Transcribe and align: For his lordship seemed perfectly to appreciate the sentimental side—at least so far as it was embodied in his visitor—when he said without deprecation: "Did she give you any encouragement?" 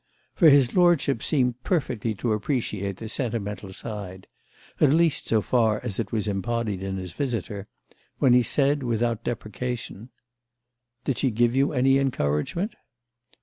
For 0.33 0.49
his 0.49 0.73
lordship 0.75 1.21
seemed 1.21 1.63
perfectly 1.63 2.15
to 2.15 2.33
appreciate 2.33 2.97
the 2.97 3.07
sentimental 3.07 3.71
side—at 3.71 4.89
least 4.89 5.27
so 5.27 5.43
far 5.43 5.79
as 5.85 5.99
it 5.99 6.11
was 6.11 6.27
embodied 6.27 6.81
in 6.81 6.97
his 6.97 7.13
visitor—when 7.13 8.33
he 8.33 8.41
said 8.41 8.81
without 8.81 9.23
deprecation: 9.23 10.09
"Did 11.05 11.19
she 11.19 11.29
give 11.29 11.55
you 11.55 11.71
any 11.71 11.99
encouragement?" 11.99 12.73